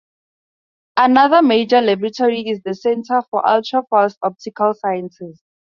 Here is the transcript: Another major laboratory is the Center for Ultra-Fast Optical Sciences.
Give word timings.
Another 0.97 1.43
major 1.43 1.79
laboratory 1.79 2.39
is 2.49 2.61
the 2.65 2.73
Center 2.73 3.21
for 3.29 3.47
Ultra-Fast 3.47 4.17
Optical 4.23 4.73
Sciences. 4.73 5.43